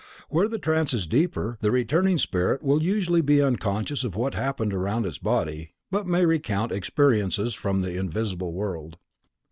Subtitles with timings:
[0.29, 4.73] Where the trance is deeper, the returning spirit will usually be unconscious of what happened
[4.73, 8.97] around its body, but may recount experiences from the invisible world.